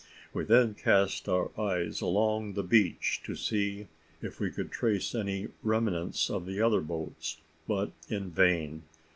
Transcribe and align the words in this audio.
We 0.33 0.45
then 0.45 0.73
cast 0.73 1.29
our 1.29 1.51
eyes 1.61 2.01
along 2.01 2.53
the 2.53 2.63
beach 2.63 3.21
to 3.23 3.35
see 3.35 3.85
if 4.19 4.39
we 4.39 4.49
could 4.49 4.71
trace 4.71 5.13
any 5.13 5.49
remnants 5.61 6.27
of 6.27 6.47
the 6.47 6.59
other 6.59 6.81
boats; 6.81 7.37
but 7.67 7.91
in 8.09 8.31
vain. 8.31 8.81